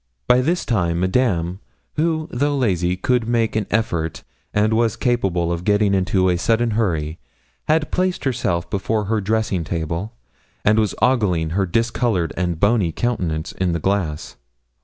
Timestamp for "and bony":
12.35-12.91